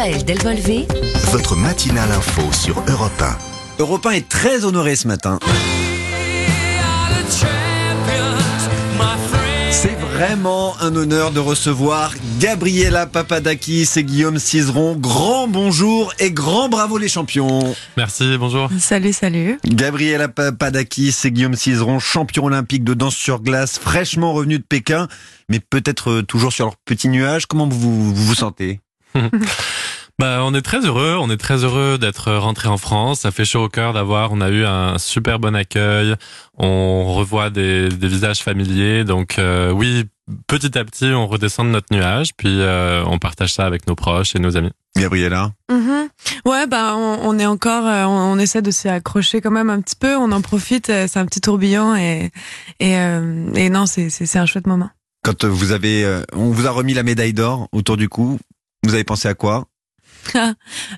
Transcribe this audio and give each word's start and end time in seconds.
Raphaël 0.00 0.24
Delvolvé. 0.24 0.88
Votre 1.30 1.56
matinale 1.56 2.10
info 2.12 2.50
sur 2.54 2.82
Europe 2.88 3.20
1. 3.20 3.36
Europe 3.80 4.06
1 4.06 4.10
est 4.12 4.28
très 4.30 4.64
honoré 4.64 4.96
ce 4.96 5.06
matin. 5.06 5.38
C'est 9.70 9.98
vraiment 10.14 10.74
un 10.80 10.96
honneur 10.96 11.32
de 11.32 11.38
recevoir 11.38 12.14
Gabriela 12.38 13.04
Papadakis 13.04 13.90
et 13.96 14.02
Guillaume 14.02 14.38
Cizeron. 14.38 14.96
Grand 14.96 15.48
bonjour 15.48 16.14
et 16.18 16.30
grand 16.30 16.70
bravo 16.70 16.96
les 16.96 17.08
champions. 17.08 17.74
Merci, 17.98 18.38
bonjour. 18.38 18.70
Salut, 18.78 19.12
salut. 19.12 19.58
Gabriela 19.66 20.28
Papadakis 20.28 21.14
et 21.24 21.30
Guillaume 21.30 21.56
Cizeron, 21.56 21.98
champions 21.98 22.46
olympiques 22.46 22.84
de 22.84 22.94
danse 22.94 23.16
sur 23.16 23.42
glace, 23.42 23.78
fraîchement 23.78 24.32
revenus 24.32 24.60
de 24.60 24.64
Pékin, 24.64 25.08
mais 25.50 25.60
peut-être 25.60 26.10
euh, 26.10 26.22
toujours 26.22 26.54
sur 26.54 26.64
leur 26.64 26.76
petit 26.76 27.08
nuage. 27.08 27.44
Comment 27.44 27.68
vous 27.68 27.78
vous, 27.78 28.14
vous 28.14 28.34
sentez? 28.34 28.80
Bah, 30.20 30.40
on 30.44 30.52
est 30.52 30.60
très 30.60 30.84
heureux, 30.84 31.16
on 31.18 31.30
est 31.30 31.38
très 31.38 31.64
heureux 31.64 31.96
d'être 31.96 32.30
rentré 32.34 32.68
en 32.68 32.76
France. 32.76 33.20
Ça 33.20 33.30
fait 33.30 33.46
chaud 33.46 33.64
au 33.64 33.68
cœur 33.70 33.94
d'avoir, 33.94 34.32
on 34.32 34.42
a 34.42 34.50
eu 34.50 34.66
un 34.66 34.98
super 34.98 35.38
bon 35.38 35.56
accueil. 35.56 36.14
On 36.58 37.14
revoit 37.14 37.48
des, 37.48 37.88
des 37.88 38.06
visages 38.06 38.40
familiers. 38.42 39.04
Donc 39.04 39.38
euh, 39.38 39.70
oui, 39.70 40.04
petit 40.46 40.76
à 40.76 40.84
petit, 40.84 41.06
on 41.06 41.26
redescend 41.26 41.68
de 41.68 41.72
notre 41.72 41.86
nuage, 41.90 42.34
puis 42.36 42.60
euh, 42.60 43.02
on 43.06 43.18
partage 43.18 43.54
ça 43.54 43.64
avec 43.64 43.86
nos 43.86 43.94
proches 43.94 44.36
et 44.36 44.38
nos 44.40 44.58
amis. 44.58 44.72
Gabriela 44.94 45.52
Mhm. 45.70 46.08
Ouais, 46.44 46.66
bah 46.66 46.96
on, 46.96 47.20
on 47.22 47.38
est 47.38 47.46
encore, 47.46 47.86
euh, 47.86 48.04
on, 48.04 48.32
on 48.34 48.38
essaie 48.38 48.60
de 48.60 48.70
s'y 48.70 48.88
accrocher 48.90 49.40
quand 49.40 49.50
même 49.50 49.70
un 49.70 49.80
petit 49.80 49.96
peu. 49.96 50.16
On 50.16 50.32
en 50.32 50.42
profite. 50.42 50.90
euh, 50.90 51.06
C'est 51.08 51.18
un 51.18 51.24
petit 51.24 51.40
tourbillon 51.40 51.96
et 51.96 52.30
et, 52.78 52.98
euh, 52.98 53.50
et 53.54 53.70
non, 53.70 53.86
c'est 53.86 54.10
c'est 54.10 54.26
c'est 54.26 54.38
un 54.38 54.44
chouette 54.46 54.66
moment. 54.66 54.90
Quand 55.24 55.44
vous 55.46 55.72
avez, 55.72 56.04
euh, 56.04 56.22
on 56.34 56.50
vous 56.50 56.66
a 56.66 56.70
remis 56.70 56.92
la 56.92 57.04
médaille 57.04 57.32
d'or 57.32 57.68
autour 57.72 57.96
du 57.96 58.10
cou, 58.10 58.38
vous 58.84 58.92
avez 58.94 59.04
pensé 59.04 59.26
à 59.26 59.34
quoi? 59.34 59.64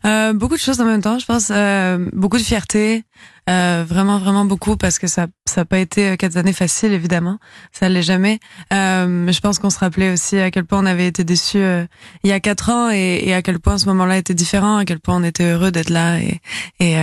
Euh, 0.04 0.32
beaucoup 0.32 0.54
de 0.54 0.60
choses 0.60 0.80
en 0.80 0.84
même 0.84 1.00
temps, 1.00 1.18
je 1.18 1.26
pense. 1.26 1.48
Euh, 1.50 2.08
beaucoup 2.12 2.36
de 2.36 2.42
fierté, 2.42 3.04
euh, 3.48 3.84
vraiment, 3.86 4.18
vraiment 4.18 4.44
beaucoup, 4.44 4.76
parce 4.76 4.98
que 4.98 5.06
ça 5.06 5.26
ça 5.44 5.60
n'a 5.60 5.64
pas 5.64 5.78
été 5.78 6.08
euh, 6.08 6.16
quatre 6.16 6.36
années 6.36 6.52
faciles, 6.52 6.92
évidemment. 6.92 7.38
Ça 7.72 7.88
l'est 7.88 8.02
jamais. 8.02 8.40
Mais 8.70 9.32
je 9.32 9.40
pense 9.40 9.58
qu'on 9.58 9.70
se 9.70 9.78
rappelait 9.78 10.12
aussi 10.12 10.38
à 10.38 10.50
quel 10.50 10.64
point 10.64 10.80
on 10.80 10.86
avait 10.86 11.06
été 11.06 11.24
déçus 11.24 11.62
il 12.24 12.30
y 12.30 12.32
a 12.32 12.40
quatre 12.40 12.70
ans 12.70 12.90
et, 12.90 13.32
à 13.32 13.42
quel 13.42 13.60
point 13.60 13.78
ce 13.78 13.86
moment-là 13.86 14.18
était 14.18 14.34
différent, 14.34 14.78
à 14.78 14.84
quel 14.84 14.98
point 14.98 15.16
on 15.16 15.24
était 15.24 15.52
heureux 15.52 15.70
d'être 15.70 15.90
là 15.90 16.18
et, 16.18 16.40
et 16.80 16.96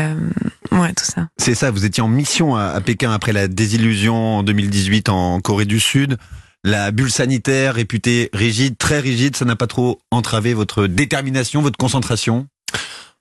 ouais, 0.72 0.94
tout 0.94 1.06
ça. 1.06 1.28
C'est 1.38 1.56
ça, 1.56 1.72
vous 1.72 1.86
étiez 1.86 2.04
en 2.04 2.08
mission 2.08 2.56
à 2.56 2.80
Pékin 2.81 3.11
après 3.11 3.33
la 3.33 3.48
désillusion 3.48 4.39
en 4.39 4.44
2018 4.44 5.09
en 5.09 5.39
Corée 5.39 5.66
du 5.66 5.80
Sud. 5.80 6.17
La 6.66 6.92
bulle 6.92 7.12
sanitaire 7.12 7.76
réputée 7.76 8.30
rigide, 8.34 8.78
très 8.78 9.00
rigide, 9.00 9.36
ça 9.38 9.46
n'a 9.46 9.56
pas 9.56 9.68
trop 9.68 10.00
entravé 10.12 10.54
votre 10.54 10.88
détermination, 10.88 11.62
votre 11.62 11.78
concentration? 11.78 12.48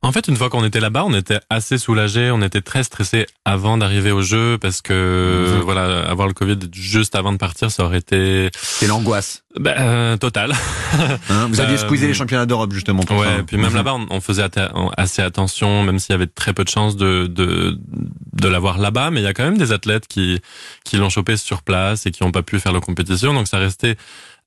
En 0.00 0.12
fait, 0.12 0.28
une 0.28 0.36
fois 0.36 0.48
qu'on 0.48 0.64
était 0.64 0.78
là-bas, 0.78 1.04
on 1.04 1.12
était 1.12 1.40
assez 1.50 1.76
soulagés, 1.76 2.30
on 2.30 2.40
était 2.40 2.60
très 2.60 2.84
stressés 2.84 3.26
avant 3.44 3.76
d'arriver 3.78 4.12
au 4.12 4.22
jeu 4.22 4.56
parce 4.60 4.80
que 4.80 5.54
Mhm. 5.56 5.62
voilà, 5.62 6.08
avoir 6.08 6.28
le 6.28 6.34
Covid 6.34 6.56
juste 6.72 7.16
avant 7.16 7.32
de 7.32 7.36
partir, 7.36 7.72
ça 7.72 7.84
aurait 7.84 7.98
été 7.98 8.48
C'est 8.62 8.86
l'angoisse. 8.86 9.42
bah, 9.58 9.74
euh, 9.80 10.16
total. 10.16 10.52
Hein 11.30 11.48
vous 11.50 11.60
aviez 11.60 11.74
Euh, 11.74 11.78
squeezé 11.78 12.06
les 12.06 12.14
championnats 12.14 12.46
d'Europe 12.46 12.72
justement 12.72 13.02
pour 13.02 13.20
ça. 13.24 13.28
Ouais, 13.38 13.42
puis 13.42 13.56
même 13.56 13.70
Mhm. 13.70 13.76
là-bas, 13.76 13.94
on, 13.94 14.06
on 14.10 14.20
faisait 14.20 14.44
assez 14.96 15.20
attention, 15.20 15.82
même 15.82 15.98
s'il 15.98 16.12
y 16.12 16.14
avait 16.14 16.28
très 16.28 16.52
peu 16.52 16.62
de 16.62 16.70
chances 16.70 16.96
de 16.96 17.26
de, 17.26 17.76
de 18.40 18.48
l'avoir 18.48 18.78
là-bas, 18.78 19.10
mais 19.10 19.20
il 19.20 19.24
y 19.24 19.26
a 19.26 19.34
quand 19.34 19.44
même 19.44 19.58
des 19.58 19.72
athlètes 19.72 20.06
qui 20.06 20.40
qui 20.84 20.96
l'ont 20.96 21.10
chopé 21.10 21.36
sur 21.36 21.62
place 21.62 22.06
et 22.06 22.10
qui 22.10 22.22
n'ont 22.22 22.32
pas 22.32 22.42
pu 22.42 22.58
faire 22.60 22.72
la 22.72 22.80
compétition, 22.80 23.34
donc 23.34 23.48
ça 23.48 23.58
restait 23.58 23.96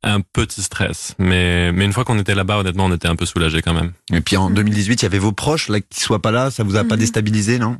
un 0.03 0.21
petit 0.21 0.61
stress. 0.63 1.13
Mais 1.19 1.71
mais 1.71 1.85
une 1.85 1.93
fois 1.93 2.03
qu'on 2.05 2.17
était 2.17 2.35
là-bas, 2.35 2.57
honnêtement, 2.59 2.85
on 2.85 2.93
était 2.93 3.07
un 3.07 3.15
peu 3.15 3.25
soulagés 3.25 3.61
quand 3.61 3.73
même. 3.73 3.91
Et 4.13 4.21
puis 4.21 4.37
en 4.37 4.49
2018, 4.49 5.01
il 5.01 5.03
y 5.03 5.05
avait 5.05 5.19
vos 5.19 5.31
proches 5.31 5.67
là 5.69 5.79
qui 5.79 5.99
soient 5.99 6.21
pas 6.21 6.31
là, 6.31 6.49
ça 6.51 6.63
vous 6.63 6.75
a 6.75 6.83
pas 6.83 6.95
Mhm. 6.95 7.01
déstabilisé, 7.01 7.59
non? 7.59 7.77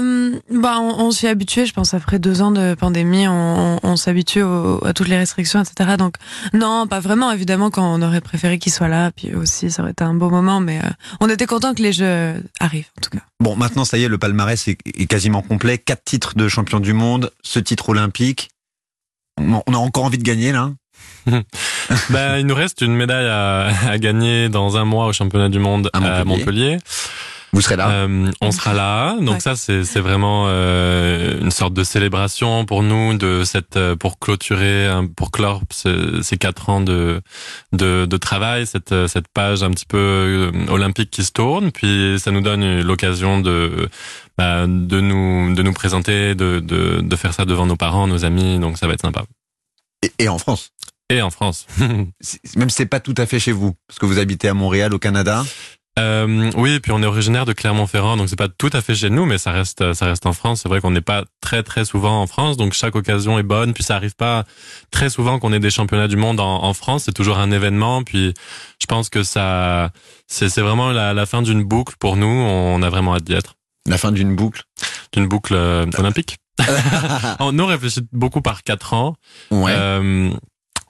Euh, 0.00 0.38
bah, 0.50 0.78
on, 0.80 1.06
on 1.06 1.10
s'y 1.10 1.26
est 1.26 1.28
habitué, 1.28 1.66
je 1.66 1.72
pense. 1.72 1.94
Après 1.94 2.18
deux 2.18 2.42
ans 2.42 2.50
de 2.50 2.74
pandémie, 2.74 3.28
on, 3.28 3.76
on, 3.76 3.78
on 3.82 3.96
s'habitue 3.96 4.42
à 4.42 4.92
toutes 4.94 5.08
les 5.08 5.18
restrictions, 5.18 5.62
etc. 5.62 5.96
Donc, 5.98 6.14
non, 6.52 6.86
pas 6.86 7.00
vraiment. 7.00 7.30
Évidemment, 7.32 7.70
quand 7.70 7.94
on 7.94 8.02
aurait 8.02 8.20
préféré 8.20 8.58
qu'il 8.58 8.72
soit 8.72 8.88
là, 8.88 9.10
puis 9.10 9.34
aussi, 9.34 9.70
ça 9.70 9.82
aurait 9.82 9.92
été 9.92 10.04
un 10.04 10.14
beau 10.14 10.30
moment. 10.30 10.60
Mais 10.60 10.78
euh, 10.78 10.88
on 11.20 11.28
était 11.28 11.46
content 11.46 11.74
que 11.74 11.82
les 11.82 11.92
jeux 11.92 12.42
arrivent, 12.60 12.88
en 12.98 13.00
tout 13.00 13.10
cas. 13.10 13.24
Bon, 13.40 13.56
maintenant 13.56 13.84
ça 13.84 13.98
y 13.98 14.04
est, 14.04 14.08
le 14.08 14.18
palmarès 14.18 14.68
est, 14.68 14.78
est 14.86 15.06
quasiment 15.06 15.42
complet. 15.42 15.78
Quatre 15.78 16.04
titres 16.04 16.34
de 16.36 16.48
champion 16.48 16.80
du 16.80 16.92
monde, 16.92 17.30
ce 17.42 17.58
titre 17.58 17.90
olympique. 17.90 18.50
On 19.38 19.62
on 19.66 19.74
a 19.74 19.78
encore 19.78 20.04
envie 20.04 20.18
de 20.18 20.22
gagner 20.22 20.52
là. 20.52 20.70
Ben, 22.10 22.38
il 22.38 22.46
nous 22.46 22.54
reste 22.54 22.82
une 22.82 22.94
médaille 22.94 23.26
à, 23.26 23.68
à 23.88 23.98
gagner 23.98 24.48
dans 24.48 24.76
un 24.76 24.84
mois 24.84 25.06
au 25.06 25.12
championnat 25.12 25.48
du 25.48 25.58
monde 25.58 25.90
À 25.92 26.20
à 26.20 26.24
Montpellier. 26.24 26.78
Vous 27.52 27.60
serez 27.60 27.74
là. 27.76 27.90
Euh, 27.90 28.30
on 28.40 28.52
sera 28.52 28.74
là, 28.74 29.16
donc 29.20 29.34
Ouais. 29.34 29.40
ça 29.40 29.56
c'est 29.56 29.82
c'est 29.84 29.98
vraiment 30.00 30.44
euh, 30.48 31.40
une 31.40 31.50
sorte 31.50 31.74
de 31.74 31.82
célébration 31.82 32.64
pour 32.64 32.82
nous 32.84 33.18
de 33.18 33.42
cette 33.44 33.76
euh, 33.76 33.96
pour 33.96 34.20
clôturer 34.20 34.88
pour 35.16 35.32
clore 35.32 35.62
ce- 35.72 36.22
ces 36.22 36.36
quatre 36.36 36.68
ans 36.68 36.80
de 36.80 37.20
de, 37.72 38.06
de 38.06 38.16
travail 38.16 38.66
cette 38.66 38.92
euh, 38.92 39.08
cette 39.08 39.26
page 39.28 39.62
un 39.64 39.70
petit 39.70 39.86
peu 39.86 39.98
euh, 40.54 40.66
olympique 40.68 41.10
qui 41.10 41.24
se 41.24 41.32
tourne 41.32 41.72
puis 41.72 42.16
ça 42.20 42.30
nous 42.30 42.40
donne 42.40 42.82
l'occasion 42.82 43.40
de 43.40 43.88
bah, 44.38 44.66
de 44.68 45.00
nous 45.00 45.52
de 45.54 45.62
nous 45.62 45.72
présenter 45.72 46.36
de, 46.36 46.60
de 46.60 47.00
de 47.00 47.16
faire 47.16 47.34
ça 47.34 47.44
devant 47.46 47.66
nos 47.66 47.76
parents 47.76 48.06
nos 48.06 48.24
amis 48.24 48.60
donc 48.60 48.78
ça 48.78 48.86
va 48.86 48.92
être 48.94 49.02
sympa 49.02 49.24
Et, 50.04 50.12
et 50.20 50.28
en 50.28 50.38
France. 50.38 50.70
et 51.10 51.20
en 51.20 51.30
France 51.30 51.66
Même 51.80 52.70
si 52.70 52.76
c'est 52.76 52.86
pas 52.86 53.00
tout 53.00 53.14
à 53.16 53.26
fait 53.26 53.40
chez 53.40 53.50
vous, 53.52 53.74
parce 53.88 53.98
que 53.98 54.06
vous 54.06 54.18
habitez 54.20 54.46
à 54.48 54.54
Montréal, 54.54 54.94
au 54.94 54.98
Canada. 55.00 55.44
Euh, 56.00 56.50
oui, 56.56 56.80
puis 56.80 56.92
on 56.92 57.02
est 57.02 57.06
originaire 57.06 57.44
de 57.44 57.52
Clermont-Ferrand, 57.52 58.16
donc 58.16 58.28
c'est 58.28 58.36
pas 58.38 58.48
tout 58.48 58.70
à 58.72 58.80
fait 58.80 58.94
chez 58.94 59.10
nous, 59.10 59.26
mais 59.26 59.38
ça 59.38 59.52
reste, 59.52 59.92
ça 59.92 60.06
reste 60.06 60.24
en 60.26 60.32
France. 60.32 60.60
C'est 60.62 60.68
vrai 60.68 60.80
qu'on 60.80 60.90
n'est 60.90 61.00
pas 61.00 61.24
très 61.40 61.62
très 61.62 61.84
souvent 61.84 62.20
en 62.22 62.26
France, 62.26 62.56
donc 62.56 62.72
chaque 62.72 62.96
occasion 62.96 63.38
est 63.38 63.42
bonne. 63.42 63.72
Puis 63.74 63.84
ça 63.84 63.96
arrive 63.96 64.14
pas 64.16 64.44
très 64.90 65.10
souvent 65.10 65.38
qu'on 65.38 65.52
ait 65.52 65.60
des 65.60 65.70
championnats 65.70 66.08
du 66.08 66.16
monde 66.16 66.40
en, 66.40 66.64
en 66.64 66.74
France. 66.74 67.04
C'est 67.04 67.12
toujours 67.14 67.38
un 67.38 67.50
événement. 67.50 68.02
Puis 68.02 68.34
je 68.80 68.86
pense 68.86 69.08
que 69.10 69.22
ça, 69.22 69.90
c'est 70.26 70.60
vraiment 70.60 70.90
la, 70.90 71.12
la 71.14 71.26
fin 71.26 71.42
d'une 71.42 71.62
boucle 71.64 71.94
pour 71.98 72.16
nous. 72.16 72.26
On 72.26 72.82
a 72.82 72.88
vraiment 72.90 73.14
hâte 73.14 73.24
d'y 73.24 73.34
être, 73.34 73.54
La 73.86 73.98
fin 73.98 74.12
d'une 74.12 74.34
boucle? 74.34 74.62
d'une 75.12 75.26
boucle 75.26 75.54
euh, 75.54 75.86
olympique. 75.98 76.36
On- 77.40 77.52
nous 77.52 77.64
on 77.64 77.66
réfléchit 77.66 78.02
beaucoup 78.12 78.42
par 78.42 78.62
quatre 78.62 78.94
ans. 78.94 79.14
Ouais. 79.50 79.72
Euh, 79.74 80.30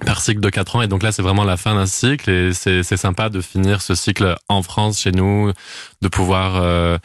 par 0.05 0.21
cycle 0.21 0.41
de 0.41 0.49
4 0.51 0.77
ans 0.77 0.83
et 0.83 0.89
donc 0.89 1.03
là 1.03 1.13
c'est 1.13 1.23
vraiment 1.23 1.45
la 1.45 1.57
fin 1.57 1.75
d'un 1.75 1.87
cycle 1.87 2.31
et 2.31 2.53
c'est 2.53 2.83
c'est 2.83 2.97
sympa 2.97 3.29
de 3.29 3.41
finir 3.41 3.83
ce 3.83 3.95
cycle 3.95 4.37
en 4.49 4.63
France 4.63 5.01
chez 5.01 5.13
nous 5.13 5.53
de 6.03 6.09
pouvoir 6.09 6.57
euh, 6.57 6.99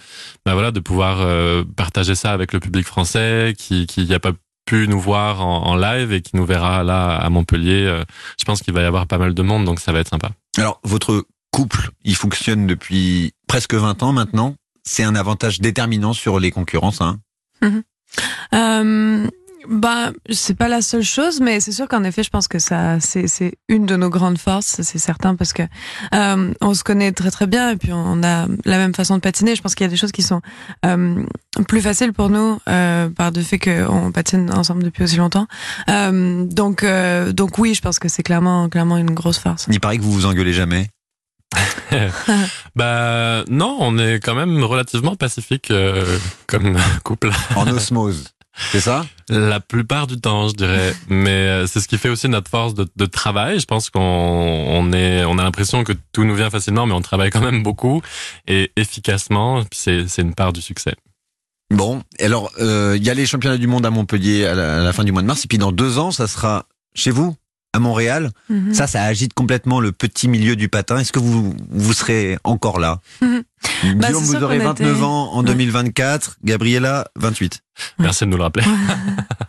bah 0.45 0.53
voilà 0.53 0.71
de 0.71 0.79
pouvoir 0.79 1.17
euh, 1.21 1.63
partager 1.75 2.15
ça 2.15 2.31
avec 2.31 2.53
le 2.53 2.59
public 2.59 2.85
français 2.85 3.53
qui 3.57 3.85
qui 3.87 4.11
a 4.13 4.19
pas 4.19 4.31
pu 4.65 4.87
nous 4.87 4.99
voir 4.99 5.45
en, 5.45 5.67
en 5.67 5.75
live 5.75 6.11
et 6.11 6.21
qui 6.21 6.35
nous 6.35 6.45
verra 6.45 6.83
là 6.83 7.15
à 7.15 7.29
Montpellier 7.29 7.85
Euh, 7.85 8.03
je 8.39 8.45
pense 8.45 8.61
qu'il 8.61 8.73
va 8.73 8.81
y 8.81 8.85
avoir 8.85 9.05
pas 9.07 9.17
mal 9.17 9.33
de 9.33 9.41
monde 9.43 9.65
donc 9.65 9.79
ça 9.79 9.91
va 9.91 9.99
être 9.99 10.09
sympa 10.09 10.31
Alors, 10.57 10.79
votre 10.83 11.25
couple, 11.51 11.91
il 12.03 12.15
fonctionne 12.15 12.67
depuis 12.67 13.31
presque 13.47 13.75
20 13.75 14.03
ans 14.03 14.11
maintenant. 14.11 14.55
C'est 14.83 15.03
un 15.03 15.15
avantage 15.15 15.61
déterminant 15.61 16.11
sur 16.13 16.37
les 16.39 16.51
concurrences. 16.51 16.99
Hein? 17.01 17.19
Euh, 18.53 19.27
bah, 19.69 20.11
c'est 20.29 20.55
pas 20.55 20.67
la 20.67 20.81
seule 20.81 21.03
chose, 21.03 21.39
mais 21.41 21.59
c'est 21.59 21.71
sûr 21.71 21.87
qu'en 21.87 22.03
effet, 22.03 22.23
je 22.23 22.29
pense 22.29 22.47
que 22.47 22.59
ça, 22.59 22.99
c'est, 22.99 23.27
c'est 23.27 23.53
une 23.67 23.85
de 23.85 23.95
nos 23.95 24.09
grandes 24.09 24.37
forces, 24.37 24.81
c'est 24.81 24.99
certain, 24.99 25.35
parce 25.35 25.53
que 25.53 25.63
euh, 26.13 26.53
on 26.61 26.73
se 26.73 26.83
connaît 26.83 27.11
très 27.11 27.31
très 27.31 27.47
bien 27.47 27.71
et 27.71 27.75
puis 27.75 27.91
on 27.93 28.23
a 28.23 28.47
la 28.65 28.77
même 28.77 28.93
façon 28.93 29.15
de 29.15 29.21
patiner. 29.21 29.55
Je 29.55 29.61
pense 29.61 29.75
qu'il 29.75 29.85
y 29.85 29.89
a 29.89 29.91
des 29.91 29.97
choses 29.97 30.11
qui 30.11 30.23
sont 30.23 30.41
euh, 30.85 31.23
plus 31.67 31.81
faciles 31.81 32.13
pour 32.13 32.29
nous 32.29 32.59
euh, 32.67 33.09
par 33.09 33.31
le 33.31 33.41
fait 33.41 33.59
qu'on 33.59 34.11
patine 34.11 34.51
ensemble 34.51 34.83
depuis 34.83 35.03
aussi 35.03 35.17
longtemps. 35.17 35.47
Euh, 35.89 36.45
donc, 36.45 36.83
euh, 36.83 37.31
donc 37.31 37.57
oui, 37.57 37.73
je 37.73 37.81
pense 37.81 37.99
que 37.99 38.09
c'est 38.09 38.23
clairement 38.23 38.69
clairement 38.69 38.97
une 38.97 39.11
grosse 39.11 39.37
force. 39.37 39.67
Il 39.71 39.79
paraît 39.79 39.97
que 39.97 40.03
vous 40.03 40.11
vous 40.11 40.25
engueulez 40.25 40.53
jamais. 40.53 40.89
bah 42.75 43.43
non 43.47 43.77
on 43.79 43.97
est 43.97 44.19
quand 44.19 44.35
même 44.35 44.61
relativement 44.63 45.15
pacifique 45.15 45.71
euh, 45.71 46.17
comme 46.47 46.77
couple 47.03 47.31
En 47.55 47.67
osmose. 47.67 48.34
C'est 48.71 48.79
ça? 48.79 49.05
La 49.29 49.59
plupart 49.59 50.07
du 50.07 50.19
temps, 50.19 50.47
je 50.47 50.53
dirais. 50.53 50.95
Mais 51.09 51.29
euh, 51.29 51.67
c'est 51.67 51.81
ce 51.81 51.87
qui 51.87 51.97
fait 51.97 52.09
aussi 52.09 52.29
notre 52.29 52.49
force 52.49 52.73
de, 52.73 52.87
de 52.95 53.05
travail. 53.05 53.59
Je 53.59 53.65
pense 53.65 53.89
qu'on 53.89 53.99
on 54.01 54.93
est, 54.93 55.25
on 55.25 55.37
a 55.37 55.43
l'impression 55.43 55.83
que 55.83 55.93
tout 56.13 56.23
nous 56.23 56.35
vient 56.35 56.49
facilement, 56.49 56.85
mais 56.85 56.93
on 56.93 57.01
travaille 57.01 57.31
quand 57.31 57.41
même 57.41 57.63
beaucoup 57.63 58.01
et 58.47 58.71
efficacement. 58.75 59.63
C'est, 59.71 60.07
c'est 60.07 60.21
une 60.21 60.35
part 60.35 60.53
du 60.53 60.61
succès. 60.61 60.95
Bon, 61.73 62.03
alors, 62.19 62.51
euh, 62.59 62.93
il 62.95 63.03
y 63.03 63.09
a 63.09 63.13
les 63.13 63.25
championnats 63.25 63.57
du 63.57 63.67
monde 63.67 63.85
à 63.85 63.89
Montpellier 63.89 64.45
à 64.45 64.53
la, 64.53 64.81
à 64.81 64.83
la 64.83 64.93
fin 64.93 65.03
du 65.03 65.11
mois 65.11 65.21
de 65.21 65.27
mars. 65.27 65.43
Et 65.43 65.47
puis 65.47 65.57
dans 65.57 65.71
deux 65.71 65.97
ans, 65.97 66.11
ça 66.11 66.27
sera 66.27 66.67
chez 66.93 67.11
vous, 67.11 67.35
à 67.75 67.79
Montréal. 67.79 68.31
Mhm. 68.49 68.73
Ça, 68.73 68.87
ça 68.87 69.03
agite 69.03 69.33
complètement 69.33 69.79
le 69.79 69.91
petit 69.91 70.27
milieu 70.27 70.55
du 70.55 70.69
patin. 70.69 70.97
Est-ce 70.97 71.11
que 71.11 71.19
vous, 71.19 71.53
vous 71.69 71.93
serez 71.93 72.37
encore 72.43 72.79
là 72.79 72.99
Mhm. 73.21 73.43
Guillaume, 73.83 73.99
Bah, 73.99 74.07
vous 74.13 74.35
aurez 74.35 74.59
qu'on 74.59 74.65
29 74.65 74.91
était- 74.95 75.03
ans 75.03 75.29
en 75.33 75.39
Ouais. 75.41 75.45
2024. 75.47 76.37
Gabriella, 76.43 77.07
28. 77.15 77.61
Merci 77.99 78.23
de 78.25 78.29
nous 78.29 78.37
le 78.37 78.43
rappeler. 78.43 78.65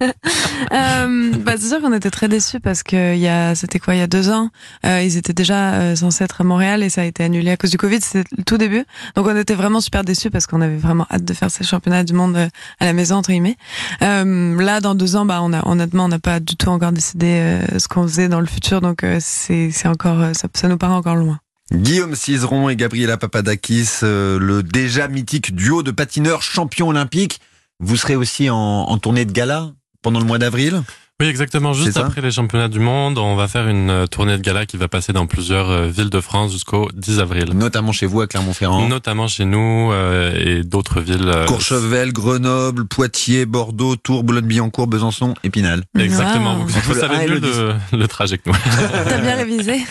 euh, 0.72 1.32
bah, 1.38 1.52
c'est 1.56 1.68
sûr 1.68 1.80
qu'on 1.80 1.92
était 1.92 2.10
très 2.10 2.28
déçus 2.28 2.60
parce 2.60 2.82
que 2.82 3.14
il 3.14 3.20
y 3.20 3.28
a, 3.28 3.54
c'était 3.54 3.78
quoi, 3.78 3.94
il 3.94 3.98
y 3.98 4.02
a 4.02 4.06
deux 4.06 4.30
ans, 4.30 4.50
euh, 4.84 5.02
ils 5.02 5.16
étaient 5.16 5.32
déjà 5.32 5.74
euh, 5.74 5.96
censés 5.96 6.24
être 6.24 6.40
à 6.40 6.44
Montréal 6.44 6.82
et 6.82 6.90
ça 6.90 7.02
a 7.02 7.04
été 7.04 7.22
annulé 7.24 7.50
à 7.50 7.56
cause 7.56 7.70
du 7.70 7.76
Covid. 7.76 8.00
C'était 8.00 8.28
le 8.36 8.44
tout 8.44 8.58
début, 8.58 8.84
donc 9.14 9.26
on 9.26 9.36
était 9.36 9.54
vraiment 9.54 9.80
super 9.80 10.04
déçus 10.04 10.30
parce 10.30 10.46
qu'on 10.46 10.60
avait 10.60 10.76
vraiment 10.76 11.06
hâte 11.10 11.24
de 11.24 11.34
faire 11.34 11.50
ces 11.50 11.64
championnats 11.64 12.04
du 12.04 12.12
monde 12.12 12.36
euh, 12.36 12.48
à 12.80 12.86
la 12.86 12.92
maison 12.92 13.16
entre 13.16 13.30
guillemets. 13.30 13.56
Euh, 14.02 14.60
là, 14.60 14.80
dans 14.80 14.94
deux 14.94 15.16
ans, 15.16 15.24
bah, 15.24 15.40
on 15.42 15.52
a 15.52 15.66
honnêtement, 15.66 16.06
on 16.06 16.08
n'a 16.08 16.18
pas 16.18 16.40
du 16.40 16.56
tout 16.56 16.68
encore 16.68 16.92
décidé 16.92 17.60
ce 17.78 17.88
qu'on 17.88 18.02
faisait 18.02 18.28
dans 18.28 18.40
le 18.40 18.46
futur, 18.46 18.80
donc 18.80 19.04
c'est, 19.20 19.70
c'est 19.70 19.88
encore, 19.88 20.28
ça, 20.34 20.68
nous 20.68 20.76
paraît 20.76 20.94
encore 20.94 21.16
loin. 21.16 21.38
Guillaume 21.72 22.14
Cizeron 22.14 22.68
et 22.68 22.76
Gabriela 22.76 23.16
Papadakis, 23.16 23.88
le 24.02 24.62
déjà 24.62 25.08
mythique 25.08 25.54
duo 25.54 25.82
de 25.82 25.90
patineurs 25.90 26.42
champions 26.42 26.88
olympiques. 26.88 27.40
Vous 27.80 27.96
serez 27.96 28.16
aussi 28.16 28.50
en 28.50 28.96
tournée 28.98 29.24
de 29.24 29.32
gala? 29.32 29.72
Pendant 30.04 30.20
le 30.20 30.26
mois 30.26 30.38
d'avril 30.38 30.82
oui, 31.20 31.28
exactement. 31.28 31.72
Juste 31.74 31.96
après 31.96 32.20
les 32.20 32.32
championnats 32.32 32.66
du 32.66 32.80
monde, 32.80 33.18
on 33.18 33.36
va 33.36 33.46
faire 33.46 33.68
une 33.68 33.88
euh, 33.88 34.06
tournée 34.08 34.36
de 34.36 34.42
gala 34.42 34.66
qui 34.66 34.76
va 34.76 34.88
passer 34.88 35.12
dans 35.12 35.28
plusieurs 35.28 35.70
euh, 35.70 35.86
villes 35.86 36.10
de 36.10 36.20
France 36.20 36.50
jusqu'au 36.50 36.88
10 36.92 37.20
avril. 37.20 37.52
Notamment 37.54 37.92
chez 37.92 38.06
vous 38.06 38.20
à 38.20 38.26
Clermont-Ferrand. 38.26 38.88
Notamment 38.88 39.28
chez 39.28 39.44
nous 39.44 39.90
euh, 39.92 40.34
et 40.36 40.64
d'autres 40.64 41.00
villes. 41.00 41.32
Courchevel, 41.46 42.12
Grenoble, 42.12 42.88
Poitiers, 42.88 43.46
Bordeaux, 43.46 43.94
Tours, 43.94 44.24
Boulogne-Billancourt, 44.24 44.88
Besançon, 44.88 45.34
Épinal. 45.44 45.84
Exactement. 45.96 46.56
Vous, 46.56 46.66
vous 46.66 46.94
savez 46.94 47.28
mieux 47.28 47.38
le, 47.38 47.74
le, 47.96 48.08
trajet 48.08 48.38
que 48.38 48.50
nous. 48.50 48.56
T'as 49.08 49.20
bien 49.20 49.36
révisé. 49.36 49.84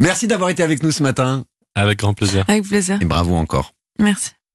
Merci 0.00 0.26
d'avoir 0.26 0.50
été 0.50 0.62
avec 0.62 0.82
nous 0.82 0.92
ce 0.92 1.02
matin. 1.02 1.44
Avec 1.74 1.98
grand 1.98 2.12
plaisir. 2.12 2.44
Avec 2.46 2.64
plaisir. 2.64 2.98
Et 3.00 3.06
bravo 3.06 3.34
encore. 3.36 3.72
Merci. 3.98 4.32